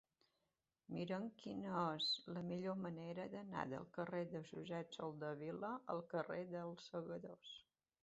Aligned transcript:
Mira'm 0.95 1.27
quina 1.41 1.83
és 1.97 2.07
la 2.37 2.43
millor 2.49 2.79
manera 2.87 3.27
d'anar 3.35 3.67
del 3.75 3.87
carrer 4.01 4.25
de 4.35 4.43
Josep 4.51 5.01
Soldevila 5.01 5.75
al 5.97 6.05
carrer 6.17 6.45
dels 6.59 6.93
Segadors. 6.93 7.59